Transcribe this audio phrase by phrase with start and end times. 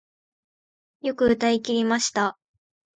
[1.03, 2.35] よく歌い切りました